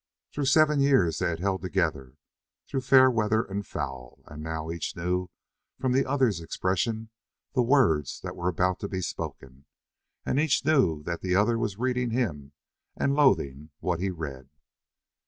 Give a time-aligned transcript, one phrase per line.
[0.33, 2.17] Through seven years they had held together,
[2.67, 5.29] through fair weather and foul, and now each knew
[5.79, 7.11] from the other's expression
[7.53, 9.65] the words that were about to be spoken,
[10.25, 12.53] and each knew that the other was reading him,
[12.95, 14.49] and loathing what he read.